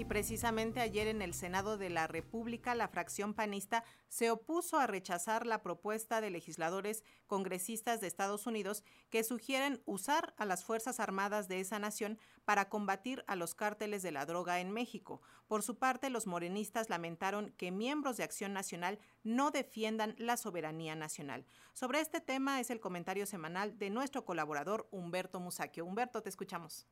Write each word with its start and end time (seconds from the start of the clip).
Y 0.00 0.06
precisamente 0.06 0.80
ayer 0.80 1.08
en 1.08 1.20
el 1.20 1.34
Senado 1.34 1.76
de 1.76 1.90
la 1.90 2.06
República, 2.06 2.74
la 2.74 2.88
fracción 2.88 3.34
panista 3.34 3.84
se 4.08 4.30
opuso 4.30 4.78
a 4.78 4.86
rechazar 4.86 5.44
la 5.46 5.62
propuesta 5.62 6.22
de 6.22 6.30
legisladores 6.30 7.04
congresistas 7.26 8.00
de 8.00 8.06
Estados 8.06 8.46
Unidos 8.46 8.82
que 9.10 9.22
sugieren 9.24 9.82
usar 9.84 10.32
a 10.38 10.46
las 10.46 10.64
Fuerzas 10.64 11.00
Armadas 11.00 11.48
de 11.48 11.60
esa 11.60 11.78
nación 11.78 12.18
para 12.46 12.70
combatir 12.70 13.24
a 13.26 13.36
los 13.36 13.54
cárteles 13.54 14.02
de 14.02 14.10
la 14.10 14.24
droga 14.24 14.60
en 14.60 14.70
México. 14.70 15.20
Por 15.46 15.62
su 15.62 15.76
parte, 15.76 16.08
los 16.08 16.26
morenistas 16.26 16.88
lamentaron 16.88 17.52
que 17.58 17.70
miembros 17.70 18.16
de 18.16 18.24
Acción 18.24 18.54
Nacional 18.54 18.98
no 19.22 19.50
defiendan 19.50 20.14
la 20.16 20.38
soberanía 20.38 20.96
nacional. 20.96 21.44
Sobre 21.74 22.00
este 22.00 22.22
tema 22.22 22.58
es 22.58 22.70
el 22.70 22.80
comentario 22.80 23.26
semanal 23.26 23.78
de 23.78 23.90
nuestro 23.90 24.24
colaborador 24.24 24.88
Humberto 24.92 25.40
Musacchio. 25.40 25.84
Humberto, 25.84 26.22
te 26.22 26.30
escuchamos. 26.30 26.86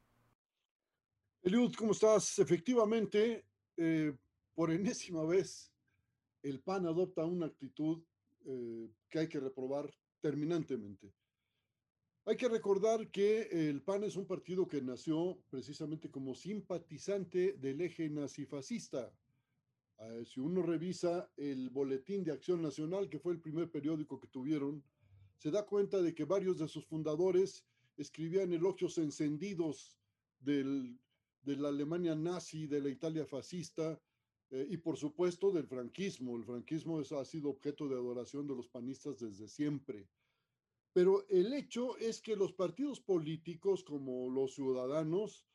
Eliud, 1.42 1.72
¿cómo 1.74 1.92
estás? 1.92 2.38
Efectivamente, 2.40 3.44
eh, 3.76 4.12
por 4.54 4.72
enésima 4.72 5.24
vez, 5.24 5.72
el 6.42 6.60
PAN 6.60 6.86
adopta 6.86 7.24
una 7.24 7.46
actitud 7.46 8.02
eh, 8.44 8.90
que 9.08 9.20
hay 9.20 9.28
que 9.28 9.38
reprobar 9.38 9.88
terminantemente. 10.20 11.14
Hay 12.24 12.36
que 12.36 12.48
recordar 12.48 13.08
que 13.10 13.42
el 13.68 13.82
PAN 13.82 14.02
es 14.02 14.16
un 14.16 14.26
partido 14.26 14.66
que 14.66 14.82
nació 14.82 15.38
precisamente 15.48 16.10
como 16.10 16.34
simpatizante 16.34 17.52
del 17.52 17.80
eje 17.82 18.10
nazifascista. 18.10 19.12
Eh, 20.00 20.24
si 20.26 20.40
uno 20.40 20.60
revisa 20.62 21.30
el 21.36 21.70
Boletín 21.70 22.24
de 22.24 22.32
Acción 22.32 22.60
Nacional, 22.62 23.08
que 23.08 23.20
fue 23.20 23.32
el 23.32 23.40
primer 23.40 23.70
periódico 23.70 24.20
que 24.20 24.26
tuvieron, 24.26 24.82
se 25.36 25.52
da 25.52 25.64
cuenta 25.64 26.02
de 26.02 26.16
que 26.16 26.24
varios 26.24 26.58
de 26.58 26.66
sus 26.66 26.84
fundadores 26.84 27.64
escribían 27.96 28.52
elogios 28.52 28.98
encendidos 28.98 29.96
del 30.40 30.98
de 31.48 31.56
la 31.56 31.68
Alemania 31.68 32.14
nazi, 32.14 32.66
de 32.66 32.80
la 32.80 32.90
Italia 32.90 33.24
fascista 33.24 33.98
eh, 34.50 34.66
y 34.70 34.76
por 34.76 34.96
supuesto 34.96 35.50
del 35.50 35.66
franquismo. 35.66 36.36
El 36.36 36.44
franquismo 36.44 37.00
ha 37.00 37.24
sido 37.24 37.48
objeto 37.48 37.88
de 37.88 37.94
adoración 37.94 38.46
de 38.46 38.54
los 38.54 38.68
panistas 38.68 39.18
desde 39.18 39.48
siempre. 39.48 40.08
Pero 40.92 41.26
el 41.28 41.52
hecho 41.54 41.96
es 41.98 42.20
que 42.20 42.36
los 42.36 42.52
partidos 42.52 43.00
políticos 43.00 43.82
como 43.82 44.30
los 44.30 44.54
ciudadanos, 44.54 45.46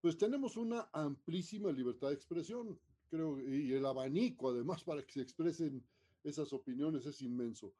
pues 0.00 0.16
tenemos 0.16 0.56
una 0.56 0.88
amplísima 0.92 1.70
libertad 1.70 2.08
de 2.08 2.14
expresión, 2.14 2.80
creo, 3.08 3.38
y 3.40 3.72
el 3.72 3.86
abanico 3.86 4.50
además 4.50 4.82
para 4.82 5.04
que 5.04 5.12
se 5.12 5.22
expresen 5.22 5.84
esas 6.24 6.52
opiniones 6.52 7.06
es 7.06 7.22
inmenso. 7.22 7.72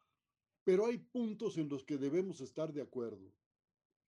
Pero 0.62 0.86
hay 0.86 0.98
puntos 0.98 1.58
en 1.58 1.69
los 1.69 1.84
que 1.84 1.97
debemos 1.97 2.41
estar 2.41 2.73
de 2.73 2.83
acuerdo. 2.83 3.33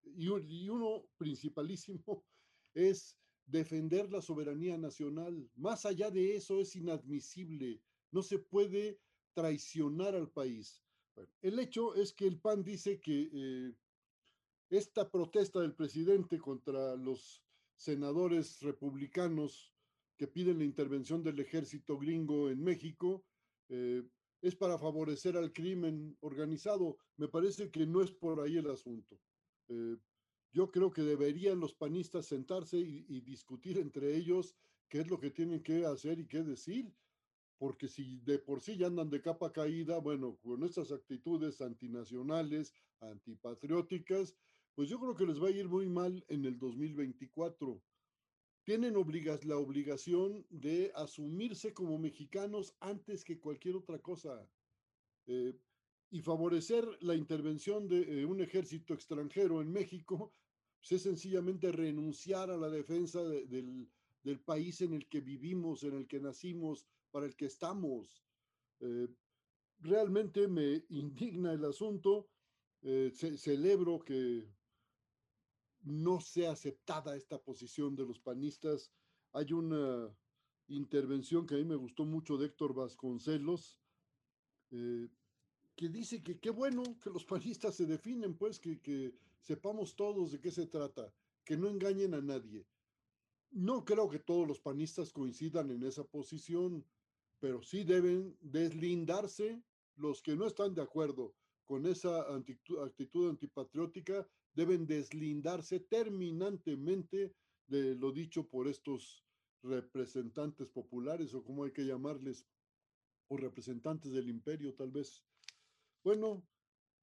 Y, 0.05 0.29
y 0.29 0.69
uno 0.69 1.07
principalísimo 1.17 2.25
es 2.75 3.19
defender 3.49 4.11
la 4.13 4.21
soberanía 4.21 4.77
nacional. 4.77 5.51
Más 5.57 5.87
allá 5.87 6.11
de 6.11 6.37
eso 6.37 6.61
es 6.61 6.77
inadmisible. 6.77 7.81
No 8.13 8.23
se 8.23 8.39
puede 8.39 9.01
traicionar 9.35 10.15
al 10.15 10.31
país. 10.31 10.83
el 11.43 11.59
hecho 11.59 11.95
es 11.97 12.13
que 12.13 12.27
el 12.27 12.39
PAN 12.39 12.63
dice 12.63 13.01
que 13.01 13.29
eh, 13.33 13.75
esta 14.71 15.11
protesta 15.11 15.61
del 15.61 15.75
presidente 15.75 16.39
contra 16.39 16.95
los 16.95 17.43
senadores 17.77 18.61
republicanos 18.61 19.73
que 20.17 20.29
piden 20.29 20.59
la 20.59 20.65
intervención 20.65 21.23
del 21.23 21.41
ejército 21.41 21.99
gringo 21.99 22.51
en 22.51 22.63
México 22.63 23.25
eh, 23.69 24.03
es 24.41 24.55
para 24.55 24.79
favorecer 24.79 25.37
al 25.37 25.53
crimen 25.53 26.17
organizado. 26.21 26.99
Me 27.17 27.29
parece 27.29 27.71
que 27.71 27.87
no 27.87 28.03
es 28.03 28.11
por 28.11 28.41
ahí 28.41 28.57
el 28.57 28.71
asunto. 28.71 29.19
Eh, 29.69 29.97
yo 30.53 30.71
creo 30.71 30.91
que 30.91 31.03
deberían 31.03 31.61
los 31.61 31.75
panistas 31.75 32.27
sentarse 32.27 32.79
y, 32.79 33.21
discutir 33.21 33.79
entre 33.79 34.17
ellos 34.17 34.57
qué 34.89 35.01
es 35.01 35.09
lo 35.09 35.21
que 35.21 35.31
tienen 35.31 35.63
que 35.63 35.85
hacer 35.85 36.19
y 36.19 36.27
qué 36.27 36.43
decir, 36.43 36.93
porque 37.59 37.89
si 37.89 38.19
de 38.21 38.39
por 38.39 38.61
sí 38.61 38.77
ya 38.77 38.87
andan 38.87 39.11
de 39.11 39.21
capa 39.21 39.53
caída, 39.53 39.99
bueno, 39.99 40.37
con 40.37 40.63
estas 40.63 40.93
actitudes 40.93 41.61
antinacionales, 41.61 42.73
antipatrióticas, 43.01 44.35
pues 44.75 44.89
yo 44.89 44.99
creo 45.01 45.17
que 45.17 45.27
les 45.27 45.43
va 45.43 45.49
a 45.49 45.51
ir 45.51 45.69
muy 45.69 45.89
mal 45.89 46.25
en 46.29 46.45
el 46.45 46.59
2024. 46.59 47.83
Tienen 48.65 48.95
la 48.95 49.57
obligación 49.57 50.47
de 50.51 50.93
asumirse 50.95 51.75
como 51.75 51.99
mexicanos 51.99 52.77
antes 52.81 53.25
que 53.25 53.41
cualquier 53.41 53.77
otra 53.77 53.99
cosa. 53.99 54.49
Eh, 55.27 55.59
y 56.11 56.21
favorecer 56.23 56.87
la 57.01 57.15
intervención 57.15 57.87
de 57.87 58.21
eh, 58.21 58.25
un 58.25 58.41
ejército 58.41 58.95
extranjero 58.95 59.61
en 59.61 59.71
México 59.71 60.33
pues, 60.81 60.93
es 60.93 61.03
sencillamente 61.03 61.71
renunciar 61.71 62.51
a 62.51 62.57
la 62.57 62.71
defensa 62.71 63.23
del, 63.23 63.89
país 64.45 64.83
en 64.83 64.93
el 64.93 65.09
que 65.09 65.23
vivimos, 65.23 65.85
en 65.85 65.95
el 65.95 66.07
que 66.07 66.21
nacimos, 66.21 66.87
para 67.11 67.25
el 67.25 67.35
que 67.35 67.47
estamos. 67.47 68.23
Eh, 68.81 69.09
realmente 69.79 70.47
me 70.49 70.85
indigna 70.91 71.53
el 71.53 71.65
asunto. 71.65 72.29
Eh, 72.83 73.11
celebro 73.11 73.99
que 74.01 74.47
no 75.81 76.21
sea 76.21 76.53
aceptada 76.53 77.17
esta 77.17 77.43
posición 77.43 77.97
de 77.97 78.05
los 78.05 78.21
panistas. 78.21 78.93
Hay 79.33 79.53
una 79.53 80.15
intervención 80.69 81.47
que 81.47 81.55
a 81.55 81.59
mí 81.59 81.65
me 81.65 81.77
gustó 81.77 82.05
mucho 82.05 82.37
de 82.37 82.47
Héctor 82.47 82.75
Vasconcelos, 82.75 83.81
que 85.79 85.89
dice 85.89 86.25
que 86.25 86.41
qué 86.41 86.51
bueno 86.51 86.83
que 87.01 87.09
los 87.09 87.25
panistas 87.25 87.77
se 87.77 87.87
definen, 87.87 88.37
pues 88.37 88.59
que, 88.59 88.81
que 88.81 89.15
sepamos 89.43 89.95
todos 89.95 90.33
de 90.33 90.41
qué 90.41 90.51
se 90.51 90.67
trata, 90.67 91.15
que 91.45 91.57
no 91.57 91.69
engañen 91.69 92.15
a 92.15 92.21
nadie. 92.21 92.67
No 93.53 93.85
creo 93.85 94.09
que 94.09 94.19
todos 94.19 94.49
los 94.49 94.59
panistas 94.59 95.13
coincidan 95.13 95.71
en 95.71 95.85
esa 95.85 96.03
posición, 96.03 96.85
pero 97.39 97.63
sí 97.63 97.85
deben 97.85 98.37
deslindarse 98.41 99.63
los 99.95 100.21
que 100.21 100.35
no 100.35 100.49
están 100.49 100.75
de 100.75 100.83
acuerdo 100.83 101.37
con 101.65 101.87
esa 101.87 102.23
actitud 102.35 103.29
antipatriótica, 103.31 104.29
deben 104.55 104.85
deslindarse 104.85 105.79
terminantemente 105.79 107.33
de 107.69 107.95
lo 107.95 108.11
dicho 108.11 108.49
por 108.49 108.67
estos 108.67 109.25
representantes 109.63 110.69
populares 110.71 111.35
o 111.35 111.45
como 111.45 111.63
hay 111.63 111.71
que 111.71 111.87
llamarles, 111.87 112.49
o 113.29 113.37
representantes 113.37 114.11
del 114.11 114.29
imperio 114.29 114.75
tal 114.75 114.91
vez. 114.91 115.23
Bueno, 116.09 116.43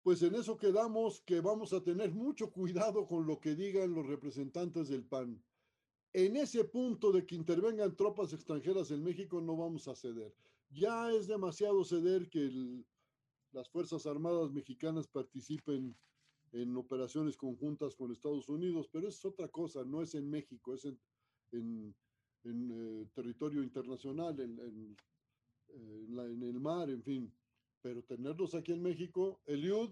pues 0.02 0.24
en 0.24 0.34
eso 0.34 0.58
quedamos 0.58 1.22
que 1.22 1.40
vamos 1.40 1.74
a 1.74 1.84
tener 1.84 2.12
mucho 2.12 2.52
cuidado 2.52 3.06
con 3.06 3.28
lo 3.28 3.40
que 3.40 3.54
digan 3.54 3.94
los 3.94 4.08
representantes 4.08 4.90
del 4.90 5.06
PAN. 5.06 5.46
En 6.12 6.36
ese 6.36 6.64
punto 6.64 7.12
de 7.12 7.24
que 7.24 7.36
intervengan 7.36 7.96
tropas 7.96 8.34
extranjeras 8.34 8.90
en 8.90 9.04
México 9.04 9.40
no 9.42 9.56
vamos 9.58 9.88
a 9.88 9.94
ceder. 9.96 10.34
Ya 10.72 11.12
es 11.12 11.28
demasiado 11.28 11.84
ceder 11.84 12.32
que 12.32 12.50
las 13.52 13.70
Fuerzas 13.70 14.08
Armadas 14.08 14.52
mexicanas 14.52 15.08
participen 15.08 15.96
en 16.52 16.76
operaciones 16.76 17.38
conjuntas 17.38 17.96
con 17.96 18.12
Estados 18.12 18.50
Unidos, 18.50 18.90
pero 18.92 19.08
es 19.08 19.24
otra 19.24 19.50
cosa, 19.50 19.84
no 19.86 20.02
es 20.02 20.16
en 20.16 20.28
México, 20.28 20.74
es 20.74 20.86
en, 21.52 21.96
eh, 22.42 23.06
territorio 23.14 23.62
internacional, 23.62 24.40
en 24.40 24.98
el 26.42 26.60
mar, 26.60 26.90
en 26.90 27.04
fin 27.04 27.32
pero 27.86 28.02
tenerlos 28.02 28.56
aquí 28.56 28.72
en 28.72 28.82
México, 28.82 29.40
Eliud, 29.46 29.92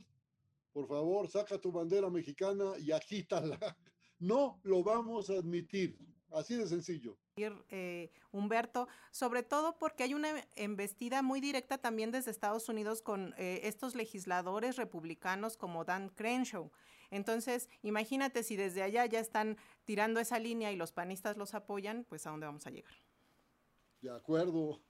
por 0.71 0.87
favor, 0.87 1.29
saca 1.29 1.59
tu 1.59 1.71
bandera 1.71 2.09
mexicana 2.09 2.71
y 2.79 2.91
agítala. 2.91 3.59
No 4.19 4.59
lo 4.63 4.83
vamos 4.83 5.29
a 5.29 5.33
admitir. 5.33 5.97
Así 6.31 6.55
de 6.55 6.65
sencillo. 6.65 7.17
Eh, 7.35 8.09
Humberto, 8.31 8.87
sobre 9.11 9.43
todo 9.43 9.77
porque 9.77 10.03
hay 10.03 10.13
una 10.13 10.29
embestida 10.55 11.21
muy 11.21 11.41
directa 11.41 11.77
también 11.77 12.11
desde 12.11 12.31
Estados 12.31 12.69
Unidos 12.69 13.01
con 13.01 13.35
eh, 13.37 13.61
estos 13.63 13.95
legisladores 13.95 14.77
republicanos 14.77 15.57
como 15.57 15.83
Dan 15.83 16.09
Crenshaw. 16.09 16.71
Entonces, 17.11 17.69
imagínate 17.81 18.43
si 18.43 18.55
desde 18.55 18.81
allá 18.81 19.05
ya 19.07 19.19
están 19.19 19.57
tirando 19.83 20.21
esa 20.21 20.39
línea 20.39 20.71
y 20.71 20.77
los 20.77 20.93
panistas 20.93 21.35
los 21.35 21.53
apoyan, 21.53 22.05
pues 22.07 22.25
a 22.25 22.29
dónde 22.31 22.45
vamos 22.45 22.65
a 22.65 22.71
llegar. 22.71 22.93
De 24.01 24.09
acuerdo. 24.09 24.81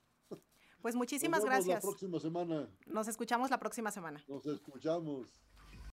Pues 0.83 0.95
muchísimas 0.95 1.45
gracias. 1.45 1.75
La 1.75 1.80
próxima 1.80 2.19
semana. 2.19 2.68
Nos 2.88 3.07
escuchamos 3.07 3.50
la 3.50 3.57
próxima 3.57 3.89
semana. 3.89 4.21
Nos 4.27 4.45
escuchamos. 4.45 5.30